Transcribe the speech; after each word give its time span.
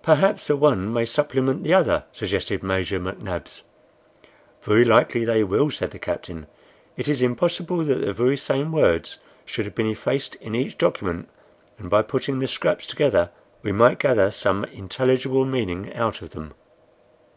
"Perhaps 0.00 0.46
the 0.46 0.54
one 0.56 0.92
may 0.92 1.04
supplement 1.04 1.64
the 1.64 1.74
other," 1.74 2.04
suggested 2.12 2.62
Major 2.62 3.00
McNabbs. 3.00 3.62
"Very 4.62 4.84
likely 4.84 5.24
they 5.24 5.42
will," 5.42 5.72
said 5.72 5.90
the 5.90 5.98
captain. 5.98 6.46
"It 6.96 7.08
is 7.08 7.20
impossible 7.20 7.78
that 7.78 7.96
the 7.96 8.12
very 8.12 8.36
same 8.36 8.70
words 8.70 9.18
should 9.44 9.64
have 9.64 9.74
been 9.74 9.88
effaced 9.90 10.36
in 10.36 10.54
each 10.54 10.78
document, 10.78 11.28
and 11.78 11.90
by 11.90 12.02
putting 12.02 12.38
the 12.38 12.46
scraps 12.46 12.86
together 12.86 13.30
we 13.62 13.72
might 13.72 13.98
gather 13.98 14.30
some 14.30 14.62
intelligible 14.66 15.44
meaning 15.44 15.92
out 15.96 16.22
of 16.22 16.30
them." 16.30 16.54